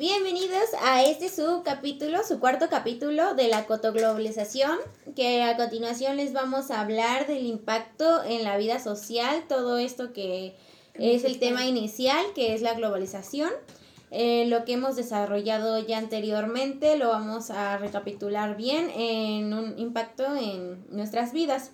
Bienvenidos 0.00 0.70
a 0.82 1.02
este 1.04 1.28
su 1.28 1.62
capítulo, 1.62 2.24
su 2.26 2.40
cuarto 2.40 2.70
capítulo 2.70 3.34
de 3.34 3.48
la 3.48 3.66
cotoglobalización, 3.66 4.78
que 5.14 5.42
a 5.42 5.58
continuación 5.58 6.16
les 6.16 6.32
vamos 6.32 6.70
a 6.70 6.80
hablar 6.80 7.26
del 7.26 7.44
impacto 7.44 8.24
en 8.24 8.42
la 8.42 8.56
vida 8.56 8.78
social, 8.78 9.44
todo 9.46 9.76
esto 9.76 10.14
que 10.14 10.54
es 10.94 11.24
el 11.24 11.38
tema 11.38 11.66
inicial, 11.66 12.24
que 12.34 12.54
es 12.54 12.62
la 12.62 12.72
globalización. 12.72 13.50
Eh, 14.10 14.46
lo 14.46 14.64
que 14.64 14.72
hemos 14.72 14.96
desarrollado 14.96 15.78
ya 15.86 15.98
anteriormente 15.98 16.96
lo 16.96 17.10
vamos 17.10 17.50
a 17.50 17.76
recapitular 17.76 18.56
bien 18.56 18.88
en 18.96 19.52
un 19.52 19.78
impacto 19.78 20.34
en 20.34 20.82
nuestras 20.88 21.34
vidas. 21.34 21.72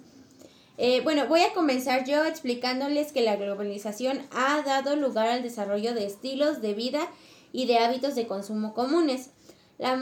Eh, 0.78 1.00
bueno, 1.04 1.28
voy 1.28 1.42
a 1.42 1.52
comenzar 1.52 2.04
yo 2.04 2.24
explicándoles 2.24 3.12
que 3.12 3.22
la 3.22 3.36
globalización 3.36 4.20
ha 4.32 4.62
dado 4.62 4.96
lugar 4.96 5.28
al 5.28 5.44
desarrollo 5.44 5.94
de 5.94 6.06
estilos 6.06 6.60
de 6.60 6.74
vida 6.74 7.08
y 7.56 7.64
de 7.64 7.78
hábitos 7.78 8.14
de 8.14 8.26
consumo 8.26 8.74
comunes. 8.74 9.30
La 9.78 9.98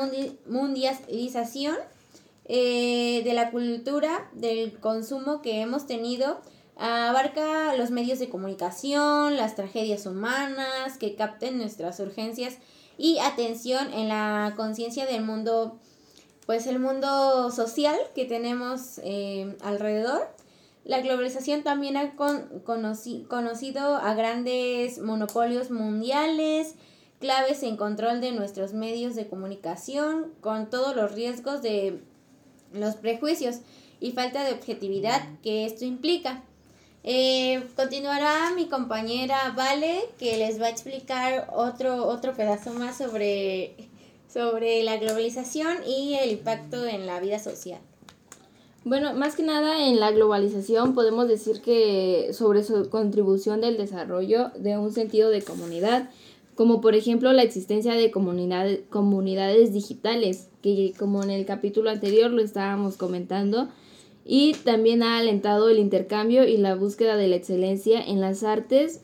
mundialización 0.48 1.76
eh, 2.46 3.22
de 3.22 3.32
la 3.32 3.52
cultura 3.52 4.28
del 4.32 4.72
consumo 4.80 5.40
que 5.40 5.60
hemos 5.60 5.86
tenido 5.86 6.40
abarca 6.76 7.76
los 7.76 7.92
medios 7.92 8.18
de 8.18 8.28
comunicación, 8.28 9.36
las 9.36 9.54
tragedias 9.54 10.04
humanas 10.04 10.98
que 10.98 11.14
capten 11.14 11.58
nuestras 11.58 12.00
urgencias 12.00 12.58
y 12.98 13.18
atención 13.20 13.94
en 13.94 14.08
la 14.08 14.54
conciencia 14.56 15.06
del 15.06 15.22
mundo, 15.22 15.78
pues 16.46 16.66
el 16.66 16.80
mundo 16.80 17.52
social 17.52 17.96
que 18.16 18.24
tenemos 18.24 18.98
eh, 19.04 19.56
alrededor. 19.62 20.28
La 20.84 21.00
globalización 21.02 21.62
también 21.62 21.96
ha 21.96 22.16
conocido 22.16 23.94
a 23.94 24.14
grandes 24.14 24.98
monopolios 24.98 25.70
mundiales, 25.70 26.74
claves 27.24 27.62
en 27.62 27.78
control 27.78 28.20
de 28.20 28.32
nuestros 28.32 28.74
medios 28.74 29.14
de 29.14 29.26
comunicación, 29.26 30.26
con 30.42 30.68
todos 30.68 30.94
los 30.94 31.12
riesgos 31.12 31.62
de 31.62 32.02
los 32.74 32.96
prejuicios 32.96 33.60
y 33.98 34.12
falta 34.12 34.44
de 34.44 34.52
objetividad 34.52 35.22
que 35.42 35.64
esto 35.64 35.86
implica. 35.86 36.42
Eh, 37.02 37.66
continuará 37.76 38.52
mi 38.54 38.66
compañera 38.66 39.54
Vale, 39.56 40.02
que 40.18 40.36
les 40.36 40.60
va 40.60 40.66
a 40.66 40.68
explicar 40.68 41.48
otro, 41.54 42.06
otro 42.06 42.34
pedazo 42.34 42.74
más 42.74 42.98
sobre, 42.98 43.74
sobre 44.30 44.82
la 44.82 44.98
globalización 44.98 45.78
y 45.86 46.16
el 46.16 46.30
impacto 46.30 46.84
en 46.84 47.06
la 47.06 47.20
vida 47.20 47.38
social. 47.38 47.80
Bueno, 48.84 49.14
más 49.14 49.34
que 49.34 49.44
nada 49.44 49.88
en 49.88 49.98
la 49.98 50.10
globalización 50.10 50.94
podemos 50.94 51.26
decir 51.26 51.62
que 51.62 52.34
sobre 52.34 52.62
su 52.62 52.90
contribución 52.90 53.62
del 53.62 53.78
desarrollo 53.78 54.50
de 54.58 54.76
un 54.76 54.92
sentido 54.92 55.30
de 55.30 55.40
comunidad, 55.40 56.10
como 56.54 56.80
por 56.80 56.94
ejemplo 56.94 57.32
la 57.32 57.42
existencia 57.42 57.94
de 57.94 58.10
comunidades, 58.10 58.80
comunidades 58.90 59.72
digitales, 59.72 60.48
que 60.62 60.92
como 60.98 61.22
en 61.22 61.30
el 61.30 61.44
capítulo 61.46 61.90
anterior 61.90 62.30
lo 62.30 62.42
estábamos 62.42 62.96
comentando, 62.96 63.68
y 64.24 64.54
también 64.64 65.02
ha 65.02 65.18
alentado 65.18 65.68
el 65.68 65.78
intercambio 65.78 66.44
y 66.46 66.56
la 66.56 66.74
búsqueda 66.74 67.16
de 67.16 67.28
la 67.28 67.36
excelencia 67.36 68.02
en 68.02 68.20
las 68.20 68.42
artes 68.42 69.02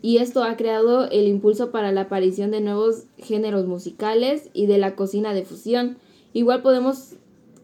y 0.00 0.18
esto 0.18 0.44
ha 0.44 0.56
creado 0.56 1.08
el 1.10 1.26
impulso 1.26 1.70
para 1.70 1.90
la 1.90 2.02
aparición 2.02 2.50
de 2.50 2.60
nuevos 2.60 3.04
géneros 3.18 3.66
musicales 3.66 4.48
y 4.52 4.66
de 4.66 4.78
la 4.78 4.94
cocina 4.94 5.34
de 5.34 5.44
fusión. 5.44 5.98
Igual 6.32 6.62
podemos 6.62 7.14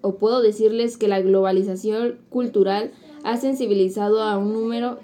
o 0.00 0.16
puedo 0.16 0.42
decirles 0.42 0.96
que 0.96 1.08
la 1.08 1.20
globalización 1.20 2.19
cultural 2.30 2.92
ha 3.22 3.36
sensibilizado 3.36 4.22
a 4.22 4.36
un 4.36 4.52
número 4.52 4.98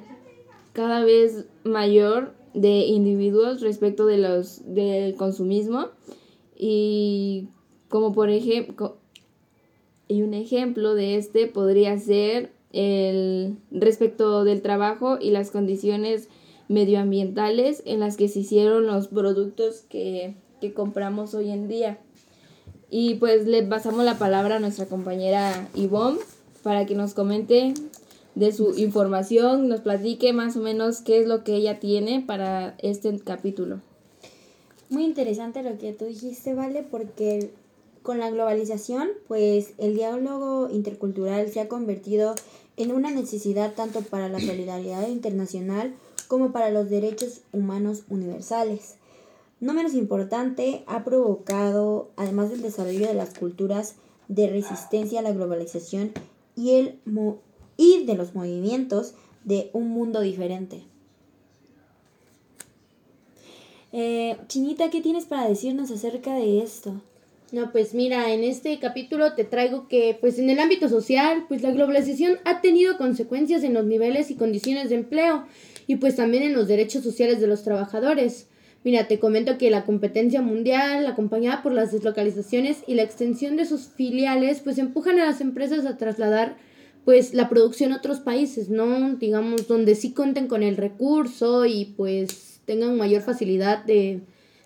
cada 0.73 1.05
vez 1.05 1.47
mayor 1.63 2.33
de 2.55 2.81
individuos 2.81 3.61
respecto 3.61 4.07
de 4.07 4.19
los 4.19 4.63
del 4.75 5.15
consumismo 5.15 5.89
y 6.57 7.49
como 7.89 8.13
por 8.13 8.31
ejemplo 8.31 8.97
y 10.09 10.23
un 10.23 10.35
ejemplo 10.35 10.95
de 10.95 11.17
este 11.17 11.47
podría 11.47 11.97
ser 11.99 12.51
el 12.73 13.57
respecto 13.71 14.45
del 14.45 14.63
trabajo 14.63 15.19
y 15.21 15.31
las 15.31 15.51
condiciones 15.51 16.29
medioambientales 16.69 17.83
en 17.85 18.01
las 18.01 18.17
que 18.17 18.29
se 18.29 18.41
hicieron 18.41 18.87
los 18.87 19.09
productos 19.09 19.83
que, 19.89 20.35
que 20.61 20.73
compramos 20.73 21.35
hoy 21.35 21.51
en 21.51 21.69
día. 21.69 21.99
Y 22.91 23.15
pues 23.17 23.47
le 23.47 23.63
pasamos 23.63 24.05
la 24.05 24.19
palabra 24.19 24.57
a 24.57 24.61
nuestra 24.61 24.87
compañera 24.87 25.69
Ivonne 25.75 26.19
para 26.63 26.87
que 26.87 26.95
nos 26.95 27.15
comente 27.15 27.75
de 28.35 28.53
su 28.53 28.75
información, 28.77 29.69
nos 29.69 29.81
platique 29.81 30.33
más 30.33 30.57
o 30.57 30.61
menos 30.61 31.01
qué 31.01 31.21
es 31.21 31.27
lo 31.27 31.45
que 31.45 31.55
ella 31.57 31.81
tiene 31.81 32.23
para 32.27 32.75
este 32.79 33.19
capítulo. 33.19 33.81
Muy 34.89 35.05
interesante 35.05 35.63
lo 35.63 35.79
que 35.79 35.93
tú 35.93 36.07
dijiste, 36.07 36.55
¿vale? 36.55 36.83
Porque 36.83 37.51
con 38.03 38.19
la 38.19 38.31
globalización, 38.31 39.09
pues 39.29 39.73
el 39.79 39.95
diálogo 39.95 40.69
intercultural 40.71 41.49
se 41.51 41.61
ha 41.61 41.69
convertido 41.69 42.35
en 42.77 42.93
una 42.93 43.11
necesidad 43.11 43.75
tanto 43.75 44.01
para 44.01 44.29
la 44.29 44.41
solidaridad 44.41 45.07
internacional 45.09 45.95
como 46.29 46.53
para 46.53 46.71
los 46.71 46.89
derechos 46.89 47.43
humanos 47.53 48.05
universales. 48.09 48.97
No 49.61 49.75
menos 49.75 49.95
importante, 49.95 50.85
ha 50.87 51.05
provocado, 51.05 52.11
además 52.17 52.51
del 52.51 52.63
desarrollo 52.63 53.07
de 53.07 53.15
las 53.15 53.37
culturas 53.39 53.97
de 54.29 54.49
resistencia 54.49 55.21
a 55.21 55.23
la 55.23 55.33
globalización 55.33 56.13
y, 56.57 56.73
el 56.73 56.99
y 57.81 58.05
de 58.05 58.15
los 58.15 58.35
movimientos 58.35 59.15
de 59.45 59.71
un 59.73 59.89
mundo 59.89 60.21
diferente. 60.21 60.83
Eh, 63.93 64.37
Chinita, 64.49 64.91
¿qué 64.91 65.01
tienes 65.01 65.25
para 65.25 65.49
decirnos 65.49 65.91
acerca 65.91 66.35
de 66.35 66.61
esto? 66.61 67.01
No, 67.53 67.73
pues 67.73 67.95
mira, 67.95 68.35
en 68.35 68.45
este 68.45 68.79
capítulo 68.79 69.33
te 69.33 69.45
traigo 69.45 69.89
que, 69.89 70.17
pues 70.21 70.39
en 70.39 70.51
el 70.51 70.61
ámbito 70.61 70.91
social, 70.91 71.47
pues 71.49 71.63
la 71.63 71.71
globalización 71.71 72.39
ha 72.45 72.61
tenido 72.61 72.99
consecuencias 72.99 73.65
en 73.65 73.73
los 73.73 73.87
niveles 73.87 74.31
y 74.31 74.37
condiciones 74.37 74.91
de 74.91 74.97
empleo 74.97 75.47
y 75.87 75.97
pues 75.97 76.17
también 76.17 76.43
en 76.43 76.53
los 76.53 76.69
derechos 76.69 77.03
sociales 77.03 77.41
de 77.41 77.47
los 77.47 77.65
trabajadores. 77.65 78.47
Mira, 78.85 79.09
te 79.09 79.19
comento 79.19 79.57
que 79.57 79.71
la 79.71 79.87
competencia 79.87 80.43
mundial, 80.43 81.07
acompañada 81.07 81.63
por 81.63 81.73
las 81.73 81.93
deslocalizaciones 81.93 82.85
y 82.87 82.95
la 82.95 83.03
extensión 83.03 83.57
de 83.57 83.65
sus 83.65 83.89
filiales, 83.89 84.61
pues 84.61 84.77
empujan 84.77 85.19
a 85.19 85.25
las 85.25 85.41
empresas 85.41 85.87
a 85.87 85.97
trasladar 85.97 86.57
pues 87.05 87.35
la 87.35 87.49
producción 87.49 87.93
a 87.93 87.97
otros 87.97 88.21
países, 88.21 88.69
¿no? 88.69 89.15
Digamos, 89.15 89.69
donde 89.69 89.95
sí 89.95 90.13
cuenten 90.13 90.47
con 90.47 90.63
el 90.63 90.77
recurso 90.77 91.67
y 91.67 91.95
pues 91.97 92.61
tengan 92.65 92.97
mayor 92.97 93.23
facilidad 93.23 93.85
de, 93.85 94.21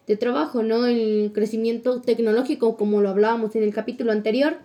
de 0.07 0.17
trabajo, 0.17 0.63
¿no? 0.63 0.87
El 0.87 1.33
crecimiento 1.33 2.01
tecnológico, 2.01 2.77
como 2.77 3.01
lo 3.01 3.09
hablábamos 3.09 3.55
en 3.57 3.63
el 3.63 3.73
capítulo 3.73 4.13
anterior. 4.13 4.59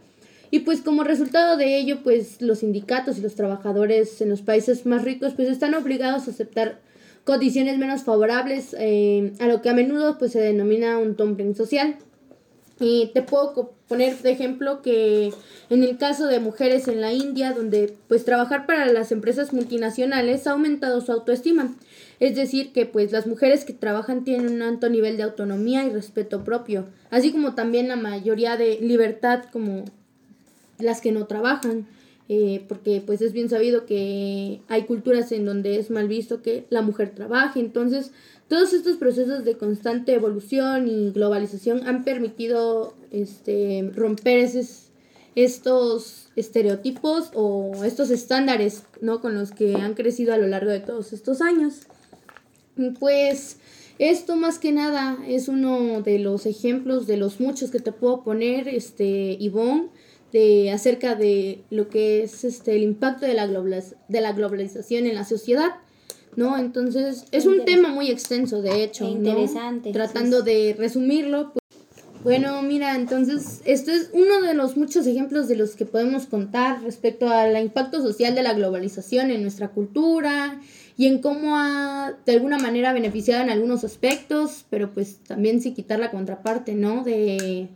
Y 0.52 0.60
pues 0.60 0.82
como 0.82 1.04
resultado 1.04 1.58
de 1.58 1.78
ello, 1.78 2.00
pues 2.04 2.42
los 2.42 2.60
sindicatos 2.60 3.18
y 3.18 3.22
los 3.22 3.36
trabajadores 3.36 4.20
en 4.22 4.30
los 4.30 4.42
países 4.42 4.86
más 4.86 5.04
ricos 5.04 5.34
pues 5.36 5.48
están 5.48 5.76
obligados 5.76 6.28
a 6.28 6.32
aceptar 6.32 6.80
condiciones 7.24 7.78
menos 7.78 8.04
favorables 8.04 8.76
eh, 8.80 9.34
a 9.40 9.46
lo 9.46 9.62
que 9.62 9.70
a 9.70 9.74
menudo 9.74 10.18
pues 10.18 10.32
se 10.32 10.40
denomina 10.40 10.98
un 10.98 11.16
dumping 11.16 11.54
social. 11.56 11.98
Y 12.80 13.12
te 13.14 13.22
puedo 13.22 13.74
poner 13.88 14.18
de 14.20 14.32
ejemplo 14.32 14.82
que 14.82 15.34
en 15.70 15.84
el 15.84 15.98
caso 15.98 16.28
de 16.28 16.40
mujeres 16.40 16.88
en 16.88 17.02
la 17.02 17.12
India, 17.12 17.52
donde 17.54 17.96
pues 18.08 18.24
trabajar 18.24 18.66
para 18.66 18.86
las 18.92 19.12
empresas 19.12 19.52
multinacionales 19.52 20.48
ha 20.48 20.52
aumentado 20.52 21.02
su 21.02 21.12
autoestima. 21.12 21.74
Es 22.20 22.36
decir, 22.36 22.72
que 22.72 22.86
pues 22.86 23.12
las 23.12 23.28
mujeres 23.28 23.66
que 23.66 23.74
trabajan 23.74 24.24
tienen 24.24 24.54
un 24.54 24.62
alto 24.62 24.90
nivel 24.90 25.18
de 25.18 25.24
autonomía 25.24 25.86
y 25.86 25.90
respeto 25.90 26.44
propio, 26.44 26.86
así 27.12 27.32
como 27.32 27.56
también 27.56 27.88
la 27.88 27.96
mayoría 27.96 28.58
de 28.58 28.80
libertad 28.82 29.44
como 29.52 29.86
las 30.80 31.02
que 31.02 31.12
no 31.12 31.26
trabajan. 31.28 31.88
Eh, 32.32 32.64
porque 32.68 33.02
pues 33.04 33.24
es 33.24 33.34
bien 33.34 33.50
sabido 33.50 33.88
que 33.88 34.62
hay 34.68 34.84
culturas 34.84 35.32
en 35.32 35.46
donde 35.46 35.80
es 35.80 35.90
mal 35.90 36.08
visto 36.08 36.44
que 36.44 36.68
la 36.70 36.84
mujer 36.84 37.10
trabaje, 37.10 37.60
entonces 37.60 38.12
todos 38.50 38.74
estos 38.74 38.98
procesos 38.98 39.46
de 39.46 39.58
constante 39.58 40.14
evolución 40.14 40.88
y 40.88 41.12
globalización 41.12 41.88
han 41.88 42.04
permitido 42.04 42.96
este, 43.12 43.90
romper 43.96 44.50
estos 45.36 46.28
estereotipos 46.36 47.30
o 47.36 47.84
estos 47.86 48.10
estándares 48.10 48.84
¿no? 49.02 49.22
con 49.22 49.36
los 49.36 49.52
que 49.52 49.76
han 49.76 49.94
crecido 49.94 50.34
a 50.34 50.38
lo 50.38 50.48
largo 50.48 50.72
de 50.72 50.80
todos 50.80 51.14
estos 51.14 51.42
años. 51.42 51.82
Pues 53.00 53.58
esto 54.00 54.36
más 54.36 54.58
que 54.58 54.72
nada 54.72 55.20
es 55.28 55.48
uno 55.48 56.02
de 56.02 56.18
los 56.18 56.48
ejemplos 56.48 57.06
de 57.06 57.18
los 57.18 57.40
muchos 57.40 57.70
que 57.70 57.80
te 57.80 57.92
puedo 57.92 58.24
poner, 58.24 58.68
este, 58.68 59.38
Ivonne, 59.40 59.90
de, 60.32 60.72
acerca 60.72 61.14
de 61.14 61.62
lo 61.70 61.90
que 61.90 62.24
es 62.24 62.44
este, 62.44 62.76
el 62.76 62.82
impacto 62.82 63.28
de 63.28 63.36
la, 63.36 63.48
de 63.48 64.22
la 64.22 64.34
globalización 64.34 65.06
en 65.06 65.14
la 65.14 65.26
sociedad. 65.26 65.72
¿No? 66.40 66.58
Entonces, 66.58 67.26
es 67.32 67.46
un 67.46 67.66
tema 67.66 67.90
muy 67.90 68.10
extenso, 68.10 68.62
de 68.62 68.84
hecho. 68.84 69.06
interesante. 69.06 69.92
Tratando 69.92 70.42
de 70.42 70.74
resumirlo, 70.78 71.52
pues, 71.54 71.64
Bueno, 72.24 72.62
mira, 72.62 72.96
entonces 72.96 73.62
esto 73.66 73.92
es 73.92 74.10
uno 74.14 74.42
de 74.42 74.54
los 74.54 74.76
muchos 74.78 75.06
ejemplos 75.06 75.48
de 75.48 75.56
los 75.56 75.76
que 75.76 75.86
podemos 75.86 76.26
contar 76.26 76.82
respecto 76.82 77.30
al 77.30 77.62
impacto 77.62 78.02
social 78.02 78.36
de 78.36 78.44
la 78.44 78.54
globalización 78.54 79.32
en 79.32 79.42
nuestra 79.42 79.68
cultura 79.70 80.60
y 80.98 81.08
en 81.08 81.20
cómo 81.20 81.58
ha 81.58 82.14
de 82.26 82.34
alguna 82.34 82.58
manera 82.58 82.92
beneficiado 82.94 83.44
en 83.44 83.50
algunos 83.50 83.84
aspectos, 83.84 84.66
pero 84.70 84.94
pues 84.94 85.18
también 85.28 85.62
sin 85.62 85.74
quitar 85.76 86.00
la 86.00 86.12
contraparte, 86.12 86.74
¿no? 86.74 87.04
De, 87.04 87.68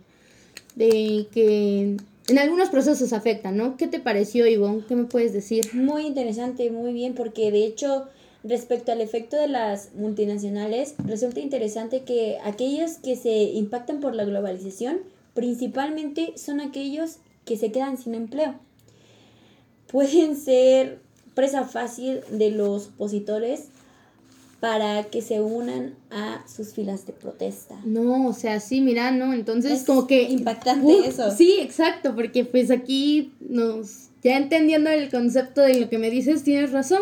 de 0.76 1.28
que 1.34 1.98
en 2.30 2.38
algunos 2.38 2.70
procesos 2.70 3.12
afecta, 3.14 3.52
¿no? 3.52 3.78
¿Qué 3.78 3.88
te 3.88 4.00
pareció, 4.00 4.48
Ivonne? 4.48 4.84
¿Qué 4.88 4.96
me 4.96 5.06
puedes 5.06 5.34
decir? 5.34 5.70
Muy 5.74 6.06
interesante, 6.06 6.70
muy 6.72 6.94
bien, 6.94 7.14
porque 7.16 7.52
de 7.52 7.66
hecho, 7.66 8.08
respecto 8.44 8.92
al 8.92 9.02
efecto 9.02 9.38
de 9.38 9.48
las 9.48 9.94
multinacionales, 9.94 10.96
resulta 11.06 11.40
interesante 11.40 12.02
que 12.04 12.38
aquellos 12.44 12.94
que 12.98 13.16
se 13.16 13.44
impactan 13.44 14.00
por 14.00 14.16
la 14.16 14.26
globalización, 14.26 15.00
principalmente 15.34 16.34
son 16.36 16.60
aquellos 16.60 17.18
que 17.46 17.58
se 17.58 17.72
quedan 17.72 17.98
sin 17.98 18.16
empleo. 18.16 18.56
Pueden 19.88 20.36
ser 20.40 21.00
presa 21.34 21.64
fácil 21.66 22.22
de 22.30 22.52
los 22.52 22.88
opositores 22.88 23.70
para 24.60 25.04
que 25.04 25.22
se 25.22 25.42
unan 25.42 25.96
a 26.10 26.46
sus 26.48 26.74
filas 26.74 27.06
de 27.06 27.12
protesta. 27.12 27.76
No, 27.84 28.28
o 28.28 28.34
sea, 28.34 28.62
sí, 28.62 28.80
mira, 28.80 29.12
¿no? 29.12 29.34
Entonces 29.34 29.74
Es 29.74 29.84
como 29.84 30.08
que... 30.08 30.24
impactante 30.24 30.86
Uh, 30.86 31.04
eso. 31.04 31.32
Sí, 31.36 31.58
exacto, 31.60 32.16
porque 32.16 32.46
pues 32.46 32.72
aquí 32.72 33.34
nos... 33.42 34.08
Ya 34.24 34.38
entendiendo 34.38 34.90
el 34.90 35.10
concepto 35.10 35.60
de 35.60 35.82
lo 35.82 35.90
que 35.90 35.98
me 35.98 36.10
dices, 36.10 36.44
tienes 36.44 36.72
razón. 36.72 37.02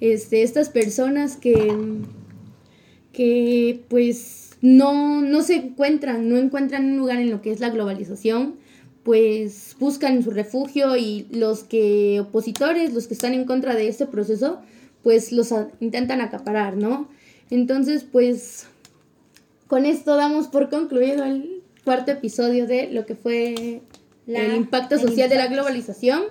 Este, 0.00 0.42
estas 0.42 0.68
personas 0.70 1.36
que... 1.36 1.54
que 3.12 3.80
pues 3.88 4.50
no, 4.62 5.22
no 5.22 5.42
se 5.42 5.54
encuentran, 5.56 6.28
no 6.28 6.36
encuentran 6.36 6.84
un 6.92 6.98
lugar 6.98 7.18
en 7.18 7.30
lo 7.30 7.40
que 7.42 7.50
es 7.50 7.60
la 7.60 7.70
globalización, 7.70 8.56
pues 9.04 9.74
buscan 9.80 10.22
su 10.22 10.30
refugio 10.30 10.96
y 10.96 11.26
los 11.30 11.64
que 11.64 12.20
opositores, 12.20 12.92
los 12.92 13.06
que 13.06 13.14
están 13.14 13.32
en 13.32 13.44
contra 13.46 13.74
de 13.74 13.88
este 13.88 14.06
proceso, 14.06 14.60
pues 15.02 15.32
los 15.32 15.52
a- 15.52 15.68
intentan 15.80 16.20
acaparar, 16.20 16.76
¿no? 16.76 17.08
Entonces, 17.50 18.04
pues 18.04 18.66
con 19.66 19.86
esto 19.86 20.16
damos 20.16 20.48
por 20.48 20.68
concluido 20.68 21.24
el 21.24 21.62
cuarto 21.84 22.10
episodio 22.12 22.66
de 22.66 22.90
lo 22.92 23.06
que 23.06 23.14
fue 23.14 23.80
La- 24.26 24.44
el 24.44 24.56
impacto 24.56 24.96
el 24.96 25.00
social 25.00 25.30
de 25.30 25.36
la 25.36 25.46
globalización. 25.46 26.22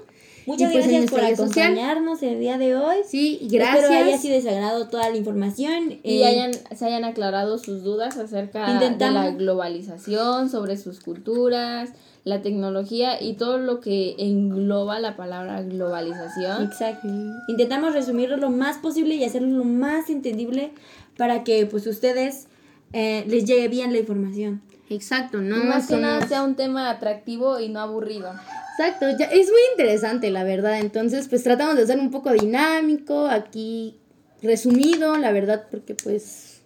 Muchas 0.49 0.71
pues, 0.71 0.87
gracias 0.87 1.11
por 1.11 1.19
vida 1.21 1.35
social. 1.35 1.65
acompañarnos 1.67 2.23
el 2.23 2.39
día 2.39 2.57
de 2.57 2.75
hoy. 2.75 2.97
Sí, 3.07 3.37
y 3.39 3.45
Espero 3.57 3.87
haya 3.87 3.99
gracias. 3.99 4.21
sido 4.21 4.33
de 4.33 4.41
su 4.41 4.49
agrado 4.49 4.87
toda 4.87 5.09
la 5.09 5.15
información. 5.15 5.99
Y 6.03 6.21
Eh, 6.21 6.25
hayan, 6.25 6.51
se 6.75 6.85
hayan 6.87 7.03
aclarado 7.03 7.59
sus 7.59 7.83
dudas 7.83 8.17
acerca 8.17 8.79
de 8.79 9.11
la 9.11 9.29
globalización, 9.29 10.49
sobre 10.49 10.77
sus 10.77 11.01
culturas, 11.01 11.91
la 12.23 12.41
tecnología 12.41 13.21
y 13.21 13.33
todo 13.33 13.59
lo 13.59 13.79
que 13.79 14.15
engloba 14.17 14.99
la 14.99 15.15
palabra 15.15 15.61
globalización. 15.61 16.63
Exacto. 16.63 17.07
Intentamos 17.47 17.93
resumirlo 17.93 18.37
lo 18.37 18.49
más 18.49 18.77
posible 18.79 19.15
y 19.15 19.23
hacerlo 19.23 19.49
lo 19.49 19.63
más 19.65 20.09
entendible 20.09 20.71
para 21.15 21.43
que 21.43 21.67
pues 21.67 21.85
ustedes 21.85 22.47
eh, 22.93 23.23
les 23.27 23.45
llegue 23.45 23.67
bien 23.67 23.93
la 23.93 23.99
información. 23.99 24.61
Exacto, 24.89 25.37
¿no? 25.41 25.57
Y 25.57 25.67
más 25.67 25.87
que 25.87 25.97
nada 25.97 26.27
sea 26.27 26.41
un 26.41 26.55
tema 26.55 26.89
atractivo 26.89 27.59
y 27.59 27.69
no 27.69 27.79
aburrido. 27.81 28.31
Exacto, 28.79 29.09
ya, 29.17 29.25
es 29.25 29.49
muy 29.49 29.59
interesante 29.73 30.31
la 30.31 30.45
verdad, 30.45 30.79
entonces 30.79 31.27
pues 31.27 31.43
tratamos 31.43 31.75
de 31.75 31.83
hacer 31.83 31.99
un 31.99 32.11
poco 32.11 32.31
dinámico, 32.31 33.27
aquí 33.27 33.97
resumido, 34.41 35.17
la 35.17 35.33
verdad, 35.33 35.65
porque 35.69 35.95
pues 35.95 36.61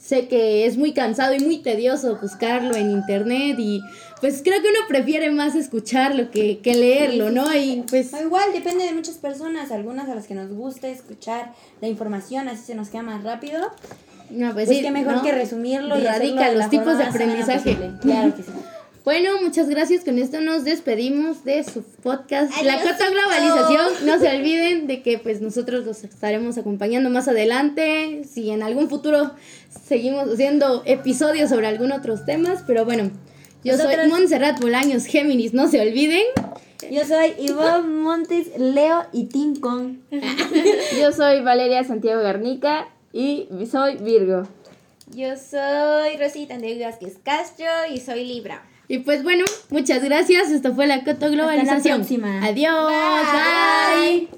sé 0.00 0.28
que 0.28 0.64
es 0.64 0.78
muy 0.78 0.94
cansado 0.94 1.34
y 1.34 1.40
muy 1.40 1.58
tedioso 1.58 2.18
buscarlo 2.22 2.74
en 2.74 2.90
internet 2.90 3.56
y 3.58 3.82
pues 4.22 4.40
creo 4.42 4.62
que 4.62 4.68
uno 4.68 4.78
prefiere 4.88 5.30
más 5.30 5.54
escucharlo 5.56 6.30
que, 6.30 6.60
que 6.60 6.74
leerlo, 6.74 7.30
¿no? 7.30 7.54
Y 7.54 7.84
pues 7.86 8.14
O 8.14 8.18
igual 8.22 8.50
depende 8.54 8.84
de 8.84 8.94
muchas 8.94 9.16
personas, 9.16 9.70
algunas 9.70 10.08
a 10.08 10.14
las 10.14 10.26
que 10.26 10.34
nos 10.34 10.50
gusta 10.50 10.88
escuchar 10.88 11.52
la 11.82 11.88
información, 11.88 12.48
así 12.48 12.64
se 12.64 12.74
nos 12.76 12.88
queda 12.88 13.02
más 13.02 13.22
rápido. 13.22 13.60
no, 14.30 14.54
pues, 14.54 14.68
Pues, 14.68 14.78
sí, 14.78 14.82
qué 14.82 14.90
mejor 14.90 15.16
¿no? 15.16 15.22
que 15.22 15.32
resumirlo 15.32 15.98
y 15.98 16.02
Radica 16.02 16.50
los 16.50 16.70
tipos 16.70 16.96
de 16.96 17.04
aprendizaje. 17.04 17.76
Claro 18.00 18.34
que 18.34 18.42
sí. 18.42 18.52
Bueno, 19.08 19.40
muchas 19.40 19.70
gracias. 19.70 20.04
Con 20.04 20.18
esto 20.18 20.42
nos 20.42 20.64
despedimos 20.64 21.42
de 21.42 21.64
su 21.64 21.82
podcast 21.82 22.52
La. 22.62 22.78
Cota 22.82 23.08
Globalización. 23.08 24.04
No 24.04 24.18
se 24.18 24.28
olviden 24.36 24.86
de 24.86 25.00
que 25.00 25.18
pues 25.18 25.40
nosotros 25.40 25.86
los 25.86 26.04
estaremos 26.04 26.58
acompañando 26.58 27.08
más 27.08 27.26
adelante. 27.26 28.24
Si 28.30 28.50
en 28.50 28.62
algún 28.62 28.90
futuro 28.90 29.30
seguimos 29.86 30.28
haciendo 30.28 30.82
episodios 30.84 31.48
sobre 31.48 31.68
algún 31.68 31.90
otros 31.92 32.26
temas. 32.26 32.62
Pero 32.66 32.84
bueno, 32.84 33.10
yo 33.64 33.78
soy 33.78 33.96
Montserrat 34.10 34.60
Bolaños 34.60 35.06
Géminis. 35.06 35.54
No 35.54 35.68
se 35.68 35.80
olviden. 35.80 36.24
Yo 36.90 37.02
soy 37.06 37.32
Ivonne 37.38 37.88
Montes, 37.88 38.48
Leo 38.58 39.06
y 39.14 39.24
Tim 39.24 39.56
Kong. 39.56 40.00
Yo 41.00 41.12
soy 41.12 41.40
Valeria 41.40 41.82
Santiago 41.82 42.20
Garnica 42.20 42.88
y 43.14 43.48
soy 43.70 43.96
Virgo. 43.96 44.46
Yo 45.14 45.34
soy 45.38 46.18
Rosita 46.18 46.58
de 46.58 46.78
Vázquez 46.78 47.16
Castro 47.24 47.64
y 47.90 48.00
soy 48.00 48.26
Libra. 48.26 48.62
Y 48.88 49.00
pues 49.00 49.22
bueno, 49.22 49.44
muchas 49.68 50.02
gracias. 50.02 50.50
Esto 50.50 50.74
fue 50.74 50.86
La 50.86 51.04
Cota 51.04 51.28
Globalización. 51.28 51.98
próxima. 51.98 52.44
Adiós. 52.44 52.90
Bye. 52.90 54.18
bye. 54.18 54.28